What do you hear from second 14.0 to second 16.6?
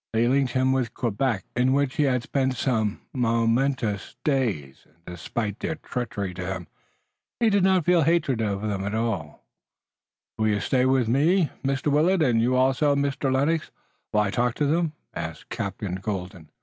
while I talk to them?" asked Captain Colden.